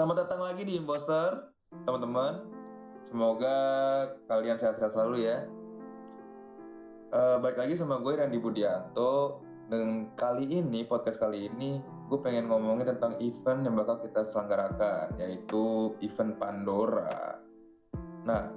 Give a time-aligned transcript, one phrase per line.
[0.00, 1.52] Selamat datang lagi di Imposter,
[1.84, 2.40] teman-teman.
[3.04, 3.52] Semoga
[4.32, 5.44] kalian sehat-sehat selalu ya.
[7.12, 9.44] Uh, baik lagi sama gue Randy Budianto.
[9.68, 15.20] Dan kali ini, podcast kali ini, gue pengen ngomongin tentang event yang bakal kita selenggarakan,
[15.20, 17.36] yaitu event Pandora.
[18.24, 18.48] Nah,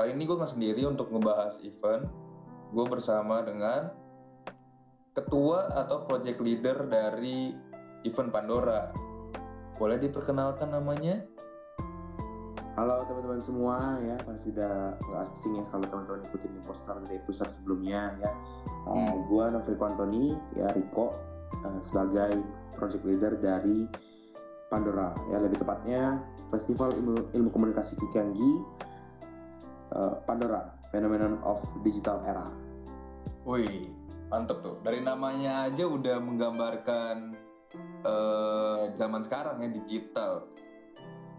[0.00, 2.08] kali ini gue nggak sendiri untuk ngebahas event.
[2.72, 3.92] Gue bersama dengan
[5.12, 7.52] ketua atau project leader dari
[8.08, 9.07] event Pandora.
[9.78, 11.22] Boleh diperkenalkan namanya?
[12.74, 17.18] Halo teman-teman semua ya pasti udah nggak asing ya kalau teman-teman ikutin di poster dari
[17.22, 18.30] pusat sebelumnya ya.
[18.90, 19.30] Uh, hmm.
[19.30, 21.14] Gua Novrico Antoni ya Riko
[21.62, 22.42] uh, sebagai
[22.74, 23.86] project leader dari
[24.66, 28.52] Pandora ya lebih tepatnya Festival Ilmu, Ilmu Komunikasi Kikanggi
[29.94, 32.50] uh, Pandora Phenomenon of Digital Era.
[33.46, 33.90] Wih,
[34.26, 34.82] mantep tuh.
[34.82, 37.46] Dari namanya aja udah menggambarkan
[38.04, 40.46] uh, zaman sekarang ya digital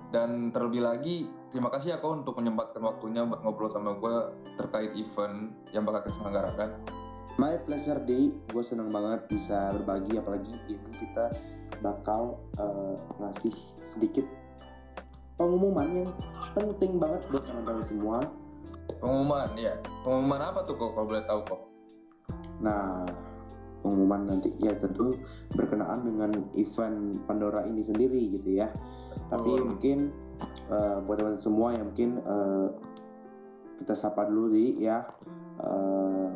[0.09, 4.15] dan terlebih lagi, terima kasih ya kau untuk menyempatkan waktunya buat ngobrol sama gue
[4.57, 6.69] terkait event yang bakal kita selenggarakan.
[7.37, 8.33] My pleasure, Di.
[8.49, 11.29] Gue seneng banget bisa berbagi, apalagi ini kita
[11.85, 13.53] bakal uh, ngasih
[13.85, 14.25] sedikit
[15.37, 16.11] pengumuman yang
[16.57, 18.17] penting banget buat teman-teman semua.
[18.97, 19.77] Pengumuman, ya.
[20.01, 21.61] Pengumuman apa tuh kok, kalau boleh tahu kok?
[22.65, 23.05] Nah,
[23.81, 25.15] pengumuman nanti ya tentu
[25.55, 28.71] berkenaan dengan event Pandora ini sendiri gitu ya.
[29.29, 29.65] Tapi oh.
[29.65, 30.13] mungkin
[30.71, 32.67] uh, buat teman-teman semua yang mungkin uh,
[33.79, 35.07] kita sapa dulu di ya.
[35.59, 36.31] Uh,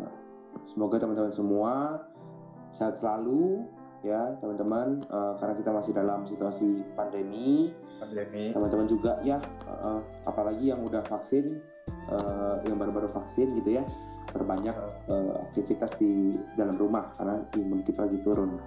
[0.64, 2.00] semoga teman-teman semua
[2.72, 3.68] sehat selalu
[4.04, 7.72] ya teman-teman uh, karena kita masih dalam situasi pandemi.
[8.00, 8.52] Pandemi.
[8.52, 11.64] Teman-teman juga ya uh, apalagi yang udah vaksin
[12.12, 13.84] uh, yang baru-baru vaksin gitu ya
[14.32, 14.76] perbanyak
[15.10, 18.58] uh, aktivitas di dalam rumah karena imun kita lagi turun.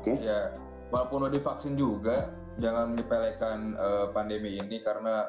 [0.00, 0.16] Oke.
[0.16, 0.16] Okay?
[0.24, 0.54] Ya,
[0.88, 5.28] walaupun udah divaksin juga, jangan dipelekan uh, pandemi ini karena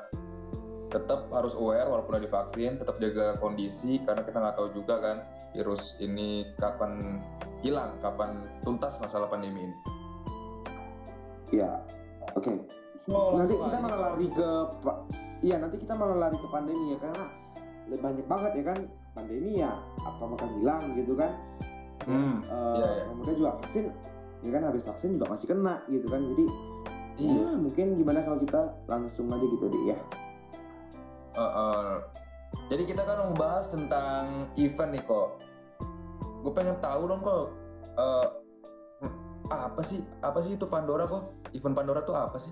[0.92, 5.18] tetap harus aware walaupun udah divaksin, tetap jaga kondisi karena kita nggak tahu juga kan
[5.56, 7.24] virus ini kapan
[7.64, 9.78] hilang, kapan tuntas masalah pandemi ini.
[11.52, 11.84] Ya,
[12.36, 12.48] oke.
[12.48, 12.56] Okay.
[13.12, 14.50] nanti kita malah lari ke,
[15.42, 17.26] iya nanti kita malah lari ke pandemi ya karena
[17.98, 18.80] banyak banget ya kan
[19.12, 21.32] pandemi ya apa makan hilang gitu kan.
[22.02, 23.04] Hmm, uh, iya, iya.
[23.14, 23.94] kemudian juga vaksin
[24.42, 26.22] ya kan habis vaksin juga masih kena gitu kan.
[26.34, 26.46] Jadi
[27.22, 27.46] iya.
[27.46, 29.98] ya mungkin gimana kalau kita langsung aja gitu deh ya.
[31.32, 31.92] Uh, uh,
[32.68, 35.40] jadi kita kan mau bahas tentang event nih kok.
[36.42, 37.54] Gue pengen tahu dong kok
[37.96, 38.28] uh,
[39.52, 41.52] apa sih apa sih itu Pandora kok?
[41.52, 42.52] Event Pandora tuh apa sih?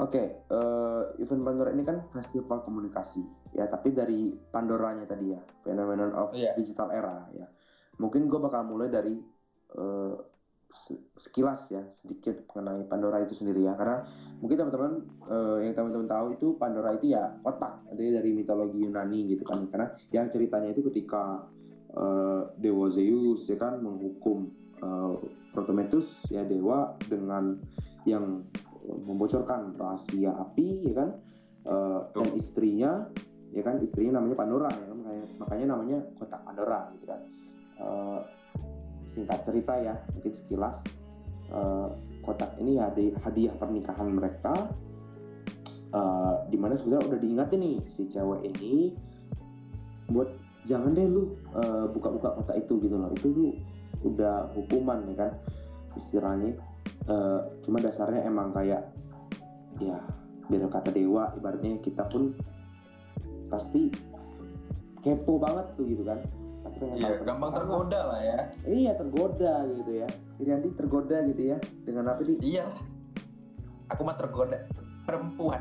[0.00, 5.32] Oke, okay, uh, eh, event Pandora ini kan festival komunikasi ya, tapi dari Pandoranya tadi
[5.32, 6.56] ya, phenomenon of yeah.
[6.56, 7.46] digital era ya.
[8.00, 9.14] Mungkin gue bakal mulai dari
[9.76, 10.16] uh,
[11.16, 14.00] sekilas ya sedikit mengenai Pandora itu sendiri ya, karena
[14.40, 14.92] mungkin teman-teman
[15.28, 19.68] uh, yang teman-teman tahu itu Pandora itu ya kotak, jadi dari mitologi Yunani gitu kan,
[19.68, 21.44] karena yang ceritanya itu ketika
[21.92, 24.48] uh, dewa Zeus ya kan menghukum
[24.80, 25.20] uh,
[25.52, 27.60] Prometheus ya dewa dengan
[28.08, 28.40] yang
[28.82, 31.10] membocorkan rahasia api ya kan
[31.68, 33.06] uh, dan istrinya
[33.52, 34.96] ya kan istrinya namanya Pandora ya kan?
[34.96, 37.20] Makanya, makanya namanya kotak Pandora gitu kan.
[37.76, 38.20] Uh,
[39.04, 40.80] singkat cerita ya mungkin sekilas.
[41.52, 41.92] Uh,
[42.24, 44.72] kotak ini hadiah, hadiah pernikahan mereka.
[45.92, 48.96] Uh, di mana sebenarnya udah diingatin nih si cewek ini
[50.08, 50.32] buat
[50.64, 51.36] jangan deh lu
[51.92, 53.12] buka-buka uh, kotak itu gitu loh.
[53.12, 53.52] Itu tuh
[54.00, 55.32] udah hukuman ya kan
[55.92, 56.56] istilahnya.
[57.04, 58.88] Uh, cuma dasarnya emang kayak
[59.82, 59.98] ya
[60.46, 62.32] biar kata dewa ibaratnya kita pun
[63.52, 63.92] pasti
[65.04, 66.24] kepo banget tuh gitu kan.
[66.64, 68.38] Pasti pengen iya, gampang tergoda lah ya.
[68.64, 70.08] Iya tergoda gitu ya.
[70.40, 71.58] Iriandi tergoda gitu ya.
[71.84, 72.40] Dengan apa sih?
[72.40, 72.64] Iya.
[73.92, 74.64] Aku mah tergoda
[75.04, 75.60] perempuan.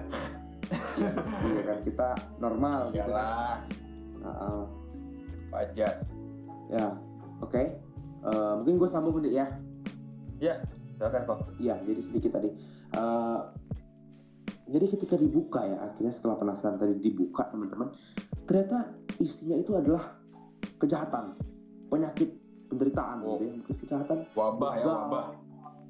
[1.52, 3.60] Iya kan kita normal gitu lah
[4.24, 4.62] uh -uh.
[5.52, 6.00] wajar.
[6.72, 6.96] Ya
[7.44, 7.52] oke.
[7.52, 7.66] Okay.
[8.24, 9.48] uh, eh, mungkin gue sambung nih ya.
[10.40, 10.54] Ya
[10.96, 12.50] silakan kok iya jadi sedikit tadi.
[12.96, 13.52] Uh,
[14.72, 17.92] jadi ketika dibuka ya akhirnya setelah penasaran tadi dibuka teman-teman
[18.48, 20.18] ternyata isinya itu adalah
[20.80, 21.38] kejahatan
[21.92, 22.42] penyakit
[22.72, 23.36] penderitaan oh.
[23.36, 23.54] gitu ya.
[23.60, 25.26] Mungkin kejahatan wabah ya wabah.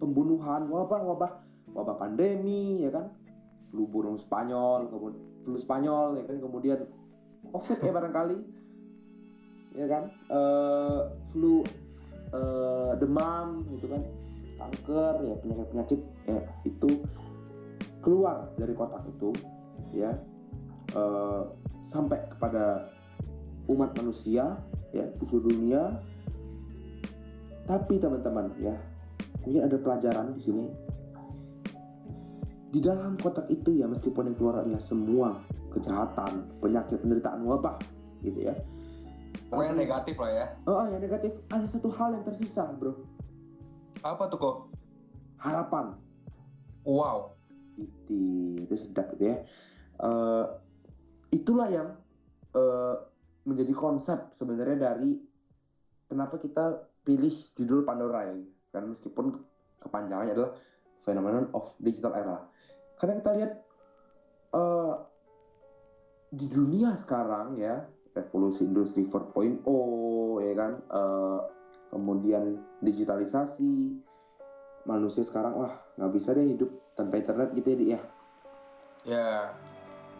[0.01, 1.31] pembunuhan wabah wabah
[1.77, 3.13] wabah pandemi ya kan?
[3.69, 6.37] Flu burung Spanyol kemudian flu Spanyol ya kan?
[6.41, 6.79] Kemudian
[7.53, 8.37] covid ya barangkali
[9.77, 10.03] ya kan?
[10.27, 10.99] Uh,
[11.31, 11.61] flu
[12.33, 14.01] uh, demam gitu kan?
[14.57, 16.89] Kanker ya penyakit-penyakit ya itu
[18.01, 19.29] keluar dari kotak itu
[19.93, 20.11] ya
[20.97, 21.45] uh,
[21.85, 22.89] sampai kepada
[23.69, 24.57] umat manusia
[24.91, 25.83] ya di seluruh dunia.
[27.69, 28.75] Tapi teman-teman ya
[29.45, 30.65] mungkin ada pelajaran di sini.
[32.71, 37.79] Di dalam kotak itu ya meskipun yang keluar adalah semua kejahatan penyakit penderitaan wabah
[38.25, 38.55] gitu ya.
[39.51, 40.45] Oh yang negatif lah ya.
[40.67, 41.31] Oh yang negatif.
[41.51, 42.95] Ada satu hal yang tersisa bro.
[44.01, 44.55] Apa tuh kok?
[45.37, 45.95] Harapan.
[46.81, 47.40] Wow
[47.81, 48.19] itu
[48.61, 49.37] itu sedap gitu ya.
[50.01, 50.45] Uh,
[51.33, 51.89] itulah yang
[52.53, 52.95] uh,
[53.45, 55.17] menjadi konsep sebenarnya dari
[56.05, 58.37] kenapa kita pilih judul Pandora ya.
[58.71, 59.35] Kan meskipun
[59.81, 60.51] kepanjangannya adalah
[61.01, 62.37] phenomenon of digital era.
[63.01, 63.51] Karena kita lihat
[64.53, 64.93] uh,
[66.31, 67.83] di dunia sekarang ya
[68.13, 69.65] revolusi industri 4.0
[70.45, 70.71] ya kan?
[70.87, 71.39] Uh,
[71.91, 73.99] kemudian digitalisasi
[74.87, 78.01] manusia sekarang wah nggak bisa deh hidup tanpa internet gitu ya ya.
[79.01, 79.27] Ya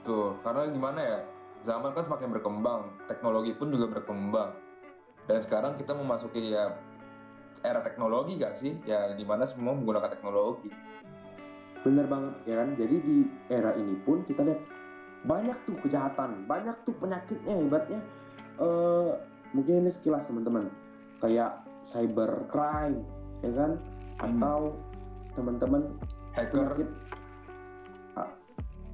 [0.02, 1.18] tuh karena gimana ya
[1.62, 4.52] zaman kan semakin berkembang teknologi pun juga berkembang.
[5.30, 6.74] Dan sekarang kita memasuki ya
[7.62, 8.82] era teknologi gak sih?
[8.90, 10.74] Ya di mana semua menggunakan teknologi.
[11.86, 12.70] Bener banget ya kan?
[12.74, 13.18] Jadi di
[13.50, 14.62] era ini pun kita lihat
[15.22, 18.02] banyak tuh kejahatan banyak tuh penyakitnya ibaratnya.
[18.58, 19.14] Uh,
[19.54, 20.74] mungkin ini sekilas teman-teman.
[21.22, 23.06] Kayak cyber crime
[23.46, 23.72] ya kan?
[24.22, 24.38] Hmm.
[24.38, 24.78] atau
[26.36, 26.90] teman-teman penyakit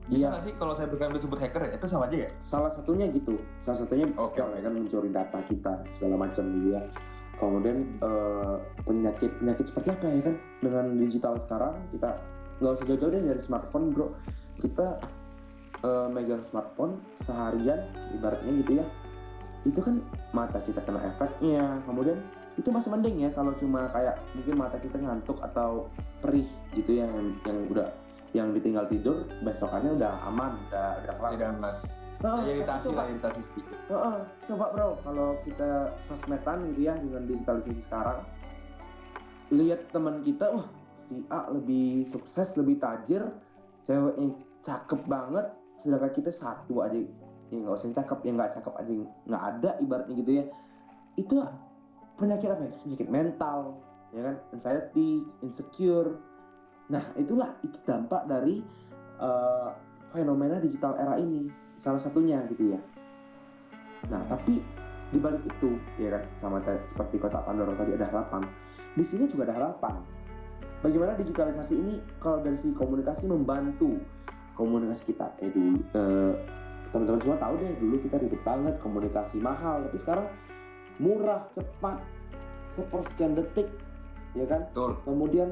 [0.07, 0.39] Iya.
[0.39, 1.71] sih kalau saya bukan disebut hacker ya?
[1.75, 2.29] Itu sama aja ya?
[2.39, 4.39] Salah satunya gitu, salah satunya okay.
[4.39, 6.81] ya kan mencuri data kita segala macam gitu ya.
[7.37, 8.57] Kemudian uh,
[8.87, 10.35] penyakit penyakit seperti apa ya kan?
[10.63, 12.23] Dengan digital sekarang kita
[12.63, 14.15] nggak usah jauh-jauh deh dari smartphone bro.
[14.63, 14.87] Kita
[15.83, 18.85] uh, megang smartphone seharian ibaratnya gitu ya.
[19.67, 19.99] Itu kan
[20.31, 21.83] mata kita kena efeknya.
[21.83, 22.23] Kemudian
[22.55, 27.05] itu masih mending ya kalau cuma kayak mungkin mata kita ngantuk atau perih gitu ya
[27.05, 27.87] yang yang udah
[28.35, 31.31] yang ditinggal tidur besokannya udah aman udah udah kelar.
[31.33, 31.75] Tidak aman.
[32.25, 33.77] Oh, iritasi lah iritasi sedikit.
[33.93, 34.17] Oh, oh,
[34.49, 38.25] coba bro, kalau kita sosmedan gitu ya dengan digitalisasi sekarang,
[39.53, 40.65] lihat teman kita, wah
[40.97, 43.21] si A lebih sukses, lebih tajir,
[43.85, 44.33] ceweknya
[44.65, 45.45] cakep banget,
[45.85, 46.97] sedangkan kita satu aja
[47.47, 48.91] ya nggak usah cakep ya nggak cakep aja
[49.29, 50.43] nggak ada ibaratnya gitu ya.
[51.21, 51.45] Itu
[52.17, 52.73] penyakit apa ya?
[52.81, 53.77] Penyakit mental
[54.17, 56.17] ya kan anxiety insecure
[56.87, 58.63] Nah, itulah itu dampak dari
[59.19, 59.75] uh,
[60.11, 61.51] fenomena digital era ini.
[61.75, 62.79] Salah satunya gitu ya.
[64.07, 64.63] Nah, tapi
[65.07, 68.43] di balik itu ya kan sama seperti kotak Pandora tadi ada harapan.
[68.95, 69.99] Di sini juga ada harapan.
[70.79, 73.99] Bagaimana digitalisasi ini kalau dari sisi komunikasi membantu
[74.55, 75.37] komunikasi kita.
[75.43, 76.33] Eh dulu eh,
[76.91, 80.27] teman-teman semua tahu deh dulu kita ribet banget komunikasi mahal, tapi sekarang
[80.97, 82.01] murah, cepat,
[82.69, 83.69] sepersekian detik,
[84.37, 84.69] ya kan?
[84.71, 84.91] Betul.
[85.03, 85.49] Kemudian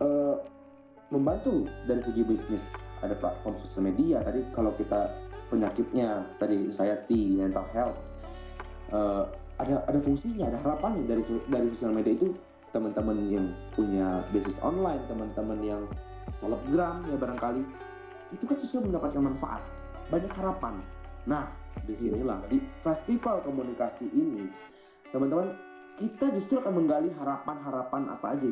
[0.00, 0.36] eh,
[1.10, 5.10] membantu dari segi bisnis ada platform sosial media tadi kalau kita
[5.50, 7.98] penyakitnya tadi saya T mental health
[8.94, 9.26] uh,
[9.58, 12.30] ada ada fungsinya ada harapan dari dari sosial media itu
[12.70, 15.82] teman-teman yang punya bisnis online teman-teman yang
[16.30, 17.62] selebgram ya barangkali
[18.30, 19.62] itu kan justru mendapatkan manfaat
[20.06, 20.78] banyak harapan
[21.26, 21.50] nah
[21.82, 24.46] di sinilah di festival komunikasi ini
[25.10, 25.50] teman-teman
[26.00, 28.48] kita justru akan menggali harapan-harapan apa aja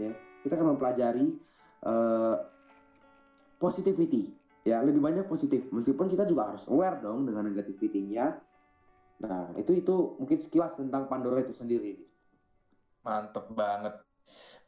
[0.00, 0.12] ya
[0.44, 1.26] kita akan mempelajari
[1.88, 2.36] uh,
[3.56, 4.36] positivity.
[4.64, 5.68] Ya lebih banyak positif.
[5.72, 8.40] Meskipun kita juga harus aware dong dengan negativity-nya.
[9.24, 11.96] Nah itu itu mungkin sekilas tentang Pandora itu sendiri.
[13.04, 14.00] Mantep banget.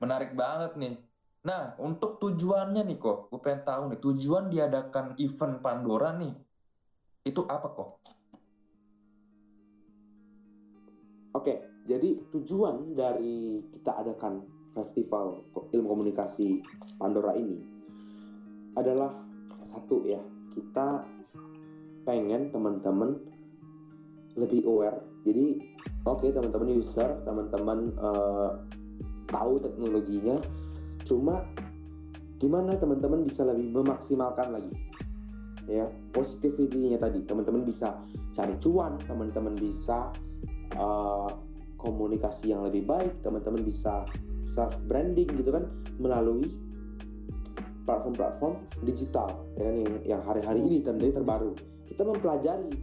[0.01, 0.97] Menarik banget nih.
[1.45, 3.33] Nah untuk tujuannya nih kok.
[3.33, 6.33] Gue pengen tahu nih tujuan diadakan event Pandora nih
[7.25, 7.91] itu apa kok?
[11.37, 14.43] Oke jadi tujuan dari kita adakan
[14.75, 16.61] festival ilmu komunikasi
[16.99, 17.63] Pandora ini
[18.77, 19.15] adalah
[19.63, 20.21] satu ya
[20.53, 21.07] kita
[22.05, 23.19] pengen teman-teman
[24.37, 25.01] lebih aware.
[25.25, 25.59] Jadi
[26.05, 28.63] oke okay, teman-teman user teman-teman uh,
[29.27, 30.39] tahu teknologinya
[31.09, 31.43] cuma
[32.37, 34.71] gimana teman-teman bisa lebih memaksimalkan lagi?
[35.67, 37.27] Ya positivity-nya tadi.
[37.27, 37.97] Teman-teman bisa
[38.37, 40.15] cari cuan teman-teman bisa
[40.79, 41.46] uh,
[41.77, 44.09] komunikasi yang lebih baik teman-teman bisa
[44.47, 45.69] self branding gitu kan
[46.01, 46.49] melalui
[47.87, 51.55] platform-platform digital ya kan yang yang hari-hari ini tentunya terbaru.
[51.87, 52.75] Kita mempelajari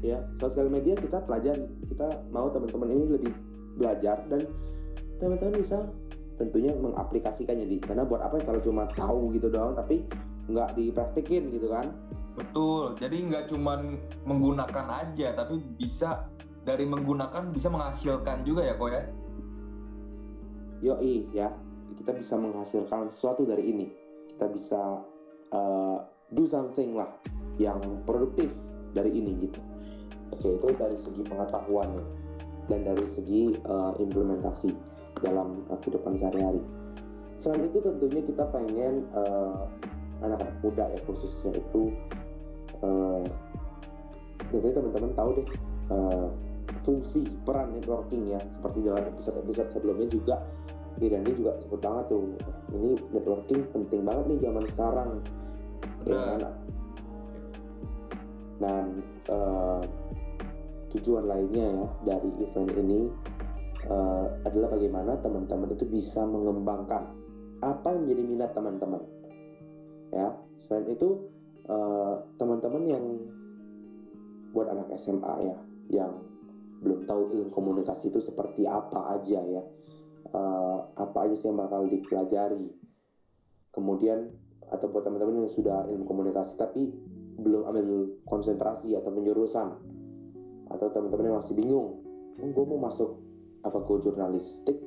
[0.00, 0.24] ya.
[0.40, 1.68] Sosial media kita pelajari.
[1.92, 3.32] Kita mau teman-teman ini lebih
[3.76, 4.48] belajar dan
[5.20, 5.84] teman-teman bisa
[6.40, 10.08] tentunya mengaplikasikannya di karena buat apa ya kalau cuma tahu gitu doang tapi
[10.48, 11.92] nggak dipraktikin gitu kan?
[12.34, 12.96] Betul.
[12.96, 13.76] Jadi nggak cuma
[14.24, 16.24] menggunakan aja tapi bisa
[16.64, 19.02] dari menggunakan bisa menghasilkan juga ya kok ya?
[20.80, 21.48] Yoi ya.
[21.96, 23.86] Kita bisa menghasilkan sesuatu dari ini.
[24.32, 24.80] Kita bisa
[25.52, 25.98] uh,
[26.32, 27.10] do something lah
[27.60, 28.48] yang produktif
[28.96, 29.60] dari ini gitu.
[30.30, 32.04] Oke itu dari segi pengetahuannya
[32.70, 34.70] dan dari segi uh, implementasi
[35.20, 36.62] dalam uh, kehidupan sehari-hari.
[37.36, 39.66] Selain itu tentunya kita pengen uh,
[40.20, 41.92] anak-anak muda ya khususnya itu
[42.84, 43.24] uh,
[44.50, 45.48] teman-teman tahu deh
[45.92, 46.28] uh,
[46.80, 50.36] fungsi peran networking ya seperti dalam episode-episode sebelumnya juga
[51.00, 52.20] Irani juga sebut banget tuh
[52.76, 55.10] ini networking penting banget nih zaman sekarang.
[56.04, 56.40] Ya kan?
[58.60, 58.86] Dan
[59.32, 59.80] uh,
[60.92, 63.00] tujuan lainnya ya dari event ini
[63.88, 67.08] uh, adalah bagaimana teman-teman itu bisa mengembangkan
[67.64, 69.00] apa yang menjadi minat teman-teman.
[70.12, 71.16] Ya selain itu
[71.64, 73.04] uh, teman-teman yang
[74.52, 75.56] buat anak SMA ya
[75.88, 76.12] yang
[76.80, 79.62] belum tahu ilmu komunikasi itu seperti apa aja ya.
[80.30, 82.72] Uh, apa aja sih yang bakal dipelajari.
[83.70, 84.32] Kemudian
[84.70, 86.94] atau buat teman-teman yang sudah ilmu komunikasi tapi
[87.40, 89.68] belum ambil konsentrasi atau penjurusan
[90.70, 91.98] atau teman-teman yang masih bingung
[92.38, 93.18] oh, gue mau masuk
[93.66, 94.78] apa gue jurnalistik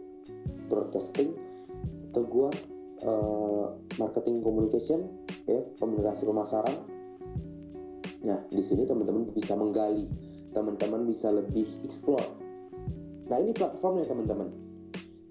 [0.72, 1.36] broadcasting
[2.14, 2.48] atau gue
[3.04, 3.66] uh,
[4.00, 5.12] marketing communication
[5.44, 6.78] ya komunikasi pemasaran?
[8.24, 10.08] Nah di sini teman-teman bisa menggali
[10.54, 12.26] teman-teman bisa lebih explore.
[13.28, 14.50] Nah ini platformnya teman-teman.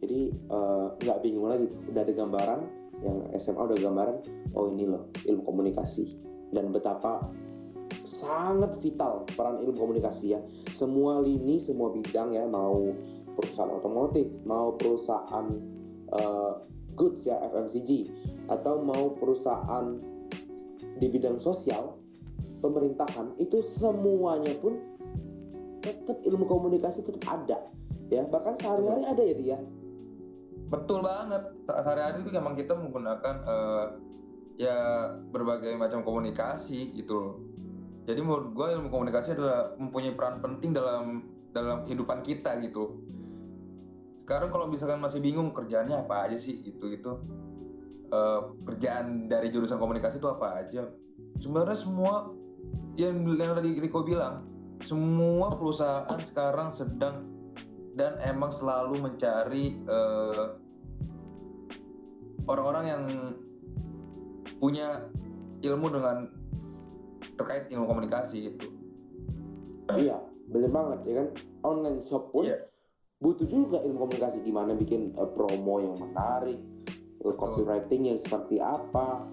[0.02, 2.60] Jadi eh, nggak uh, bingung lagi udah ada gambaran
[3.06, 4.16] yang SMA udah gambaran
[4.58, 6.18] oh ini loh ilmu komunikasi.
[6.52, 7.22] Dan betapa
[8.02, 10.40] sangat vital peran ilmu komunikasi ya.
[10.74, 12.90] Semua lini semua bidang ya mau
[13.32, 15.46] perusahaan otomotif mau perusahaan
[16.12, 16.52] uh,
[16.92, 17.90] goods ya FMCG
[18.52, 19.96] atau mau perusahaan
[21.00, 21.96] di bidang sosial
[22.60, 24.78] pemerintahan itu semuanya pun
[25.82, 27.58] tetap ilmu komunikasi tetap ada
[28.08, 28.22] ya.
[28.30, 29.58] Bahkan sehari-hari ada ya dia
[30.72, 31.42] betul banget.
[31.68, 33.86] Sehari-hari itu memang kita menggunakan uh,
[34.56, 37.52] ya berbagai macam komunikasi gitu
[38.02, 43.06] jadi menurut gue ilmu komunikasi adalah mempunyai peran penting dalam dalam kehidupan kita gitu.
[44.18, 47.22] Sekarang kalau misalkan masih bingung kerjaannya apa aja sih gitu gitu
[48.10, 50.90] uh, kerjaan dari jurusan komunikasi itu apa aja?
[51.38, 52.34] Sebenarnya semua
[52.98, 54.50] yang yang tadi Riko bilang
[54.82, 57.26] semua perusahaan sekarang sedang
[57.94, 60.56] dan emang selalu mencari uh,
[62.48, 63.04] orang-orang yang
[64.58, 65.06] punya
[65.62, 66.16] ilmu dengan
[67.36, 68.68] terkait ilmu komunikasi itu.
[69.92, 71.28] Iya, bener banget ya kan.
[71.62, 72.62] Online shop pun yeah.
[73.22, 76.58] butuh juga ilmu komunikasi gimana bikin uh, promo yang menarik,
[77.22, 79.26] uh, copywriting yang seperti apa,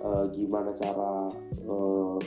[0.00, 1.28] uh, gimana cara
[1.66, 2.18] uh,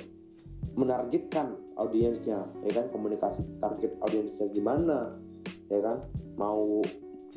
[0.77, 2.85] menargetkan audiensnya ya kan?
[2.91, 5.15] Komunikasi target audiensnya gimana
[5.69, 5.97] ya kan?
[6.35, 6.81] Mau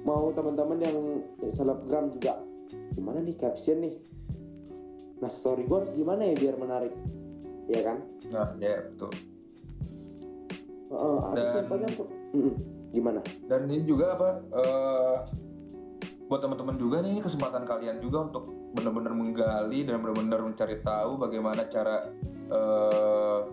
[0.05, 0.97] mau teman-teman yang
[1.53, 2.41] selebgram juga
[2.97, 3.95] gimana nih caption nih?
[5.21, 6.93] Nah story gue harus gimana ya biar menarik?
[7.69, 7.99] Ya kan?
[8.33, 9.13] Nah ya betul.
[10.91, 11.93] Uh, dan, banyak
[12.91, 13.23] gimana?
[13.47, 15.17] Dan ini juga apa uh,
[16.27, 21.19] buat teman-teman juga nih ini kesempatan kalian juga untuk benar-benar menggali dan benar-benar mencari tahu
[21.19, 22.07] bagaimana cara
[22.55, 23.51] uh,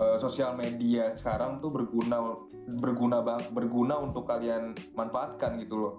[0.00, 2.36] uh, sosial media sekarang tuh berguna
[2.82, 5.94] berguna bang berguna untuk kalian manfaatkan gitu loh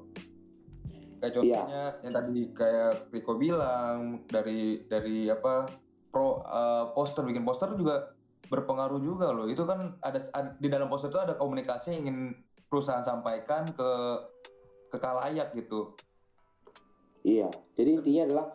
[1.18, 1.34] kayak iya.
[1.34, 2.04] contohnya yeah.
[2.06, 5.66] yang tadi kayak Rico bilang dari dari apa
[6.14, 8.14] pro uh, poster bikin poster juga
[8.48, 12.20] berpengaruh juga loh itu kan ada, ada di dalam poster itu ada komunikasi yang ingin
[12.70, 13.90] perusahaan sampaikan ke
[14.94, 15.98] ke kalayak gitu
[17.26, 18.48] iya jadi intinya adalah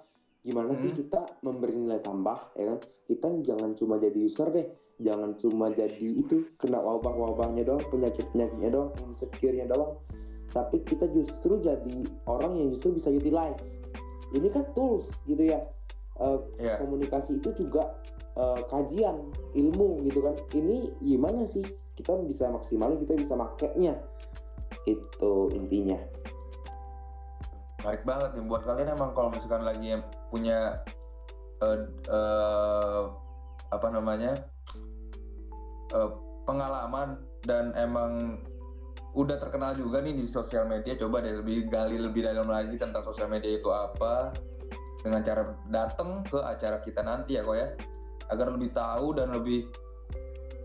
[0.42, 0.80] gimana hmm.
[0.80, 4.66] sih kita memberi nilai tambah ya kan kita jangan cuma jadi user deh
[5.00, 10.00] jangan cuma jadi itu kena wabah-wabahnya doang penyakit-penyakitnya doang insecure-nya doang.
[10.52, 13.80] Tapi kita justru jadi orang yang justru bisa utilize.
[14.37, 15.64] Ini kan tools gitu ya.
[16.20, 16.76] Uh, yeah.
[16.76, 17.96] komunikasi itu juga
[18.37, 20.37] uh, kajian ilmu gitu kan.
[20.52, 21.64] Ini gimana sih?
[21.96, 23.96] Kita bisa maksimalin kita bisa makainya.
[24.84, 25.96] Itu intinya.
[27.80, 28.44] Menarik banget nih.
[28.44, 30.84] Buat kalian emang kalau misalkan lagi yang punya
[31.64, 31.78] uh,
[32.12, 33.02] uh,
[33.72, 34.37] apa namanya
[35.92, 36.11] uh,
[36.49, 38.42] pengalaman dan emang
[39.12, 40.96] udah terkenal juga nih di sosial media.
[40.96, 44.32] Coba deh lebih gali lebih dalam lagi tentang sosial media itu apa.
[45.02, 47.68] Dengan cara datang ke acara kita nanti ya kok ya.
[48.30, 49.68] Agar lebih tahu dan lebih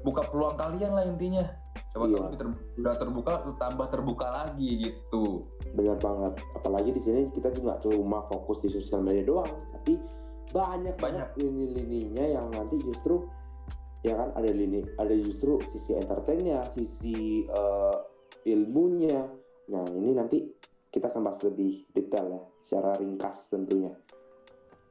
[0.06, 1.46] buka peluang kalian lah intinya.
[1.92, 2.18] Coba iya.
[2.22, 2.48] lebih ter,
[2.80, 5.50] udah terbuka tambah terbuka lagi gitu.
[5.74, 6.34] Benar banget.
[6.56, 10.00] Apalagi di sini kita juga cuma fokus di sosial media doang tapi
[10.56, 11.28] banyak banyak.
[11.36, 13.28] lini-lininya yang nanti justru
[14.08, 18.00] ya kan ada lini ada justru sisi entertainnya sisi uh,
[18.48, 19.28] ilmunya
[19.68, 20.48] nah ini nanti
[20.88, 23.92] kita akan bahas lebih detail ya secara ringkas tentunya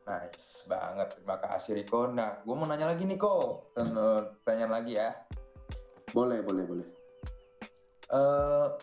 [0.07, 2.07] Nice banget, terima kasih Riko.
[2.15, 3.75] Nah, gue mau nanya lagi nih kok,
[4.47, 5.11] tanya lagi ya.
[6.15, 6.87] Boleh, boleh, boleh.
[8.07, 8.79] Uh,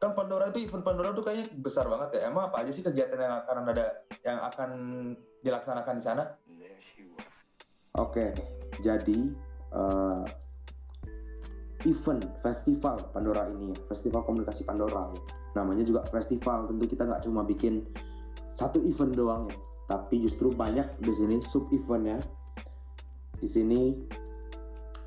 [0.00, 2.32] kan Pandora itu event Pandora itu kayaknya besar banget ya.
[2.32, 3.86] Emang apa aja sih kegiatan yang akan ada
[4.24, 4.70] yang akan
[5.44, 6.24] dilaksanakan di sana?
[8.00, 8.32] Oke,
[8.80, 9.18] jadi
[9.76, 10.24] uh,
[11.88, 15.20] event festival Pandora ini ya, festival komunikasi Pandora ya.
[15.56, 17.82] Namanya juga festival, tentu kita nggak cuma bikin
[18.50, 19.56] satu event doang ya,
[19.88, 22.20] tapi justru banyak di sini sub eventnya.
[23.40, 23.96] Di sini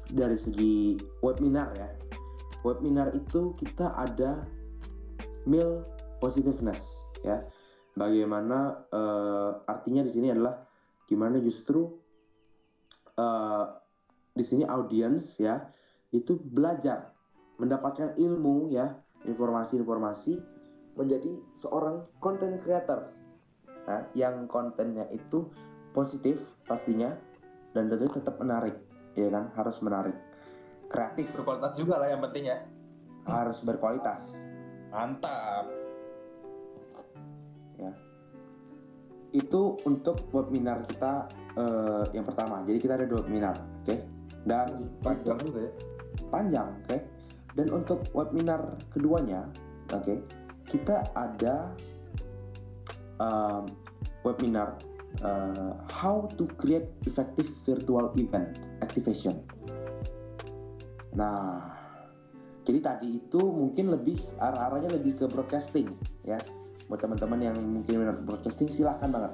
[0.09, 1.89] dari segi webinar ya,
[2.65, 4.43] webinar itu kita ada
[5.45, 5.85] meal
[6.17, 7.39] positiveness ya.
[7.93, 10.65] Bagaimana uh, artinya di sini adalah
[11.05, 12.02] gimana justru
[13.17, 13.65] uh,
[14.33, 15.61] di sini audiens ya
[16.13, 17.13] itu belajar
[17.61, 20.41] mendapatkan ilmu ya informasi-informasi
[20.93, 23.09] menjadi seorang content creator.
[23.83, 25.49] Nah, yang kontennya itu
[25.91, 27.13] positif pastinya
[27.73, 28.77] dan tentunya tetap menarik
[29.17, 29.49] ya kan?
[29.57, 30.17] Harus menarik.
[30.89, 31.33] Kreatif.
[31.33, 32.57] Berkualitas juga lah yang penting ya.
[33.25, 34.37] Harus berkualitas.
[34.93, 35.65] Mantap.
[37.81, 37.91] Ya.
[39.33, 42.61] Itu untuk webinar kita uh, yang pertama.
[42.63, 43.89] Jadi kita ada dua webinar, oke?
[43.89, 43.97] Okay?
[44.45, 45.73] Dan panjang juga ya.
[46.29, 46.87] Panjang, oke?
[46.87, 46.99] Okay?
[47.53, 49.49] Dan untuk webinar keduanya,
[49.89, 50.05] oke?
[50.05, 50.17] Okay,
[50.69, 51.73] kita ada
[53.21, 53.69] um,
[54.25, 54.79] webinar
[55.21, 59.43] uh, how to create effective virtual event activation.
[61.13, 61.61] Nah,
[62.65, 65.93] jadi tadi itu mungkin lebih arah-arahnya lebih ke broadcasting
[66.25, 66.39] ya.
[66.87, 69.33] Buat teman-teman yang mungkin minat broadcasting silahkan banget.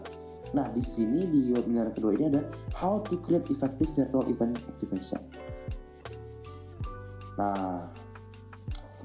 [0.54, 2.42] Nah di sini di webinar kedua ini ada
[2.74, 5.22] how to create effective virtual event activation.
[7.38, 7.86] Nah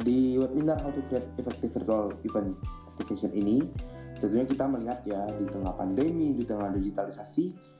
[0.01, 2.57] di webinar how to create effective virtual event
[2.95, 3.63] activation ini
[4.19, 7.75] tentunya kita melihat ya di tengah pandemi, di tengah digitalisasi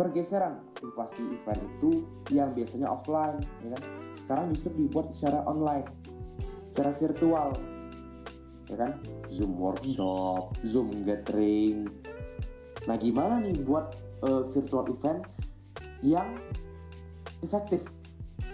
[0.00, 3.82] pergeseran aktivasi event itu yang biasanya offline ya kan
[4.16, 5.84] sekarang justru dibuat secara online
[6.64, 7.52] secara virtual
[8.70, 8.90] ya kan?
[9.26, 11.90] Zoom workshop zoom gathering.
[12.86, 15.26] Nah gimana nih buat uh, virtual event
[16.00, 16.38] yang
[17.42, 17.82] efektif?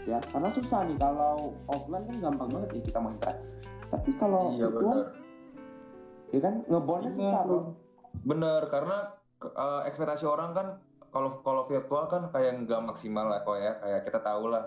[0.08, 3.40] Ya karena susah nih kalau offline kan gampang banget ya kita mau interact.
[3.92, 5.06] Tapi kalau iya, virtual bener.
[6.32, 6.54] ya kan?
[6.66, 7.60] Ngebondnya iya, susah bro.
[8.24, 9.12] bener karena
[9.44, 10.66] uh, ekspektasi orang kan
[11.12, 13.76] kalau kalau virtual kan kayak nggak maksimal lah kok ya.
[13.84, 14.64] Kayak kita tahu lah.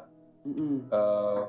[0.47, 0.75] Mm -hmm.
[0.88, 1.43] uh,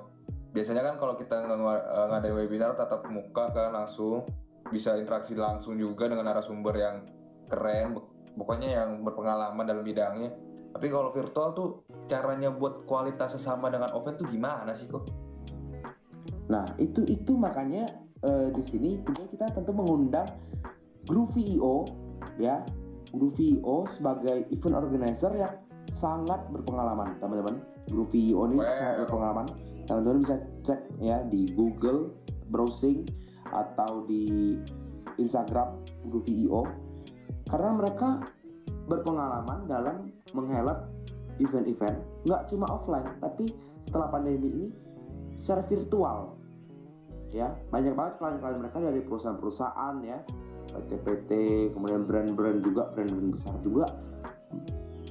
[0.50, 4.26] biasanya kan kalau kita ng eh, ngadain webinar tatap muka kan langsung
[4.70, 6.96] bisa interaksi langsung juga dengan narasumber yang
[7.50, 7.98] keren
[8.38, 10.30] pokoknya yang berpengalaman dalam bidangnya.
[10.70, 11.68] Tapi kalau virtual tuh
[12.06, 15.10] caranya buat kualitas sesama dengan offline tuh gimana sih kok?
[16.46, 17.90] Nah itu itu makanya
[18.22, 20.30] uh, di sini kita tentu mengundang
[21.10, 21.90] Groovy IO
[22.38, 22.62] ya.
[23.10, 25.50] Guru VO sebagai event organizer yang
[25.90, 27.58] sangat berpengalaman teman-teman.
[27.90, 28.70] Guru VO ini wow.
[28.70, 29.46] sangat berpengalaman
[29.90, 32.14] teman-teman bisa cek ya di Google
[32.46, 33.11] browsing
[33.50, 34.55] atau di
[35.18, 36.62] Instagram Guru VO
[37.50, 38.22] karena mereka
[38.87, 40.87] berpengalaman dalam menghelat
[41.42, 43.50] event-event nggak cuma offline tapi
[43.83, 44.68] setelah pandemi ini
[45.35, 46.38] secara virtual.
[47.35, 50.22] Ya banyak banget klien-klien mereka dari perusahaan-perusahaan ya.
[50.70, 51.31] PT-PT
[51.74, 53.90] kemudian brand-brand juga brand-brand besar juga.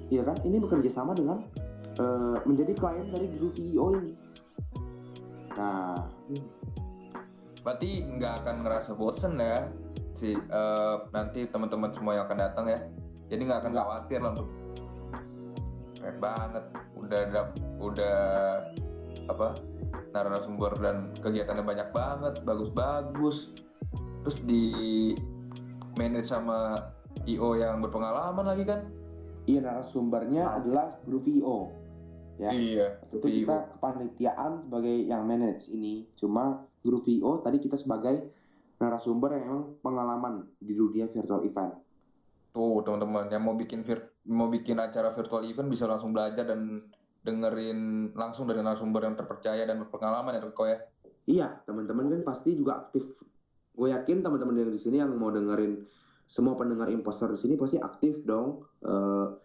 [0.07, 0.39] Ya kan?
[0.47, 1.43] Ini bekerja sama dengan
[1.99, 4.28] uh, menjadi klien dari Guru VEO ini
[5.59, 6.07] nah
[7.59, 9.67] berarti nggak akan ngerasa bosen ya
[10.15, 12.79] si uh, nanti teman-teman semua yang akan datang ya
[13.27, 14.49] jadi nggak akan khawatir lah untuk
[15.99, 17.41] keren banget udah ada
[17.83, 18.19] udah
[19.27, 19.47] apa
[20.15, 23.51] narasumber dan kegiatannya banyak banget bagus-bagus
[24.23, 24.63] terus di
[25.99, 26.79] manage sama
[27.27, 28.87] IO yang berpengalaman lagi kan?
[29.49, 30.57] Iya narasumbernya nah.
[30.61, 31.57] adalah guru VO.
[32.39, 32.55] Ya.
[32.55, 32.87] Iya.
[33.11, 33.35] Itu VO.
[33.43, 36.07] kita kepanitiaan sebagai yang manage ini.
[36.15, 38.31] Cuma guru VO tadi kita sebagai
[38.79, 41.75] narasumber yang emang pengalaman di dunia virtual event.
[42.55, 46.87] Tuh teman-teman yang mau bikin vir mau bikin acara virtual event bisa langsung belajar dan
[47.19, 50.79] dengerin langsung dari narasumber yang terpercaya dan berpengalaman ya kok ya.
[51.29, 53.05] Iya, teman-teman kan pasti juga aktif
[53.79, 55.79] gue yakin teman-teman yang di sini yang mau dengerin
[56.27, 58.67] semua pendengar imposter di sini pasti aktif dong.
[58.83, 59.39] Uh,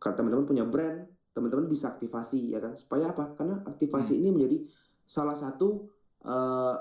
[0.00, 2.74] kalau teman-teman punya brand, teman-teman bisa aktivasi ya kan?
[2.74, 3.34] Supaya apa?
[3.34, 4.20] Karena aktivasi hmm.
[4.20, 4.58] ini menjadi
[5.06, 5.90] salah satu
[6.26, 6.76] uh,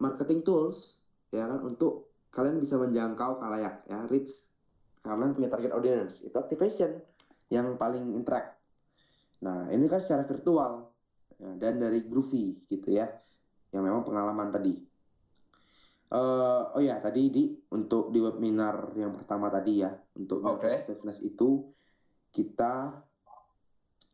[0.00, 0.96] marketing tools
[1.28, 4.48] ya kan untuk kalian bisa menjangkau kalayak ya reach
[5.04, 6.96] kalian punya target audience itu activation
[7.48, 8.60] yang paling interact.
[9.44, 10.92] Nah ini kan secara virtual
[11.40, 13.08] ya, dan dari Groovy gitu ya
[13.72, 14.74] yang memang pengalaman tadi.
[16.08, 20.88] Uh, oh ya tadi di untuk di webinar yang pertama tadi ya untuk okay.
[20.88, 21.68] positiveness itu
[22.32, 22.96] kita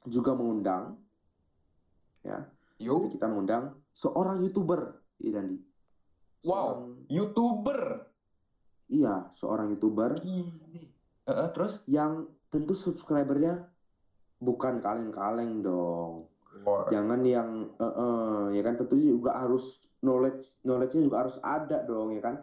[0.04, 1.00] juga mengundang
[2.24, 2.44] ya.
[2.76, 5.56] Jadi kita mengundang seorang youtuber ya Dandi?
[6.44, 8.10] Wow youtuber.
[8.90, 10.20] Iya seorang youtuber
[11.24, 11.80] uh, terus?
[11.88, 13.64] yang tentu subscribernya
[14.38, 16.28] bukan kaleng-kaleng dong.
[16.92, 22.12] Jangan yang uh, uh, ya kan tentunya juga harus knowledge knowledge-nya juga harus ada dong
[22.12, 22.36] ya kan?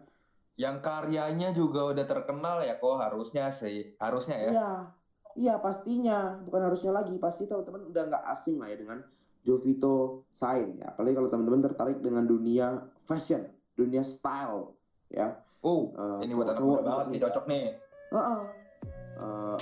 [0.58, 4.50] Yang karyanya juga udah terkenal ya kok harusnya sih harusnya ya.
[4.50, 4.71] Iya
[5.36, 6.39] iya pastinya.
[6.44, 7.15] Bukan harusnya lagi.
[7.17, 9.00] Pasti teman-teman udah nggak asing lah ya dengan
[9.41, 10.94] Jovito Sain ya.
[10.94, 14.76] Apalagi kalau teman-teman tertarik dengan dunia fashion dunia style
[15.10, 15.34] ya.
[15.62, 17.65] Oh uh, ini buat muda banget nih cocok nih.
[18.12, 18.41] Uh -uh.
[19.22, 19.60] Uh,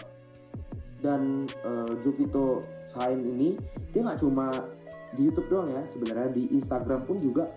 [0.99, 3.55] dan uh, Jovito Sain ini
[3.95, 4.67] dia nggak cuma
[5.15, 5.83] di YouTube doang ya.
[5.87, 7.51] Sebenarnya di Instagram pun juga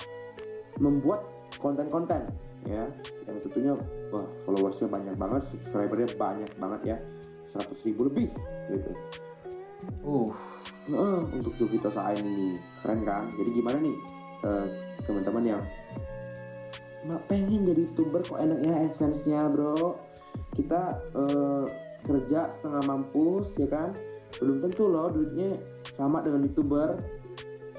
[0.79, 1.27] membuat
[1.59, 2.31] konten-konten
[2.67, 2.87] ya.
[3.27, 3.73] Yang tentunya
[4.15, 6.99] wah followersnya banyak banget subscribernya banyak banget ya
[7.47, 8.29] 100 ribu lebih
[8.71, 8.93] gitu.
[10.03, 10.31] Uh.
[10.91, 12.59] Uh, untuk Jovito Sain ini.
[12.83, 13.31] Keren kan?
[13.39, 13.97] Jadi gimana nih
[14.43, 14.67] uh,
[15.07, 15.63] teman-teman yang
[17.03, 19.99] mak pengen jadi youtuber kok enaknya adsense-nya bro?
[20.55, 21.67] Kita uh,
[22.03, 23.95] kerja setengah mampus ya kan?
[24.43, 25.59] Belum tentu loh duitnya
[25.95, 26.99] sama dengan youtuber.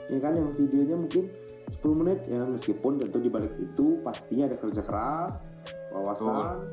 [0.08, 0.40] Ya kan?
[0.40, 1.28] Yang videonya mungkin
[1.72, 2.44] 10 menit ya.
[2.48, 5.54] Meskipun tentu di balik itu pastinya ada kerja keras
[5.94, 6.66] wawasan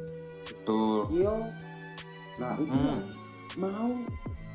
[0.48, 1.37] betul, skill
[2.40, 2.88] nah itu hmm.
[2.88, 3.00] yang
[3.61, 3.92] mau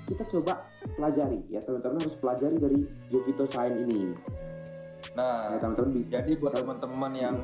[0.06, 1.42] kita coba pelajari.
[1.50, 4.14] Ya teman-teman harus pelajari dari Jovito Sain ini.
[5.18, 6.22] Nah ya, teman-teman bisa.
[6.22, 7.38] jadi buat teman-teman yang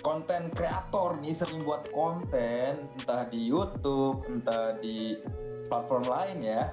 [0.00, 5.20] konten kreator nih sering buat konten entah di YouTube entah di
[5.68, 6.72] platform lain ya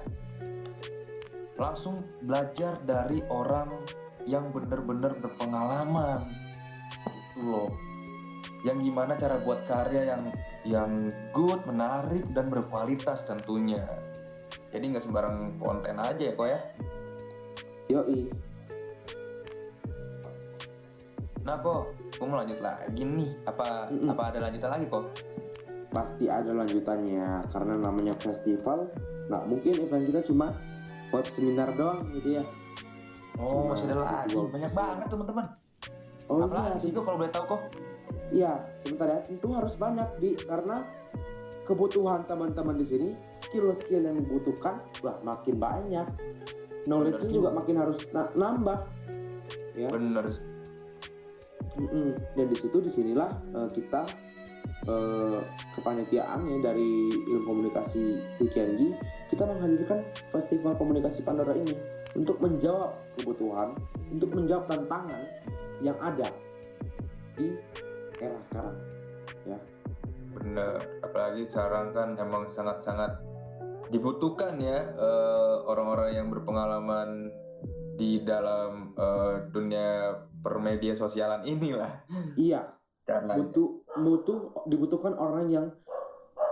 [1.60, 3.68] langsung belajar dari orang
[4.24, 6.24] yang bener-bener berpengalaman.
[7.04, 7.89] Itu loh
[8.66, 10.22] yang gimana cara buat karya yang
[10.68, 10.92] yang
[11.32, 13.84] good menarik dan berkualitas tentunya
[14.68, 16.60] jadi nggak sembarang konten aja ya kok ya
[17.88, 18.20] yoi
[21.40, 24.12] nah kok gue mau lanjut lagi nih apa mm -mm.
[24.12, 25.04] apa ada lanjutan lagi kok
[25.90, 28.92] pasti ada lanjutannya karena namanya festival
[29.32, 30.52] nggak mungkin event kita cuma
[31.08, 32.44] buat seminar doang gitu ya
[33.40, 34.36] Oh, masih ada lagi.
[34.36, 35.46] Banyak banget teman-teman.
[36.28, 37.60] Oh, Apa iya, sih kok kalau boleh tahu kok?
[38.30, 39.20] Iya, sebentar ya.
[39.26, 40.86] Itu harus banyak di karena
[41.66, 46.06] kebutuhan teman-teman di sini, skill-skill yang dibutuhkan wah makin banyak.
[46.88, 48.78] Knowledge-nya juga makin harus na nambah.
[49.76, 49.90] Ya.
[49.92, 50.26] Benar.
[51.78, 52.08] Mm -mm.
[52.34, 54.08] Dan di situ di sinilah uh, kita
[54.90, 55.38] uh,
[55.76, 58.96] kepanitiaan ya dari ilmu komunikasi Wikiangi
[59.30, 60.02] kita menghadirkan
[60.34, 61.78] festival komunikasi Pandora ini
[62.18, 63.78] untuk menjawab kebutuhan,
[64.10, 65.22] untuk menjawab tantangan
[65.78, 66.34] yang ada
[67.38, 67.54] di
[68.20, 68.76] era sekarang.
[69.48, 69.58] Ya.
[70.36, 73.18] Bener, apalagi sekarang kan emang sangat-sangat
[73.90, 77.34] dibutuhkan ya eh, orang-orang uh, yang berpengalaman
[77.98, 82.00] di dalam uh, dunia permedia sosialan inilah.
[82.38, 82.78] Iya.
[83.10, 84.38] Butuh, butuh
[84.70, 85.66] dibutuhkan orang yang